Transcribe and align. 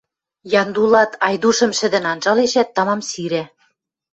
Яндулат 0.61 1.11
Айдушым 1.27 1.71
шӹдӹн 1.79 2.03
анжалешӓт, 2.11 2.69
тамам 2.75 3.01
сирӓ. 3.09 3.43